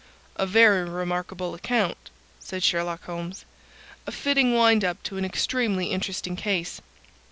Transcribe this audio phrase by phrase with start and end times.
[0.35, 2.09] "A very remarkable account,"
[2.39, 3.45] said Sherlock Holmes.
[4.07, 6.81] "A fitting wind up to an extremely interesting case.